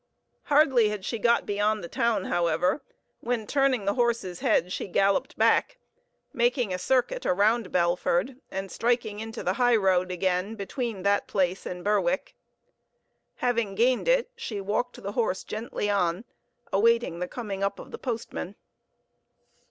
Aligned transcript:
Hardly 0.45 0.89
had 0.89 1.05
she 1.05 1.19
got 1.19 1.45
beyond 1.45 1.83
the 1.83 1.87
town, 1.87 2.23
however, 2.25 2.81
when 3.19 3.45
turning 3.45 3.85
the 3.85 3.93
horse's 3.93 4.39
head 4.39 4.73
she 4.73 4.87
galloped 4.87 5.37
back, 5.37 5.77
making 6.33 6.73
a 6.73 6.79
circuit 6.79 7.23
around 7.23 7.71
Belford 7.71 8.41
and 8.49 8.71
striking 8.71 9.19
into 9.19 9.43
the 9.43 9.53
high 9.61 9.75
road 9.75 10.09
again 10.11 10.55
between 10.55 11.03
that 11.03 11.27
place 11.27 11.67
and 11.67 11.83
Berwick. 11.83 12.33
Having 13.45 13.75
gained 13.75 14.07
it, 14.07 14.31
she 14.35 14.59
walked 14.59 15.03
the 15.03 15.11
horse 15.11 15.43
gently 15.43 15.87
on, 15.87 16.25
awaiting 16.73 17.19
the 17.19 17.27
coming 17.27 17.63
up 17.63 17.77
of 17.77 17.91
the 17.91 17.99
postman. 17.99 18.55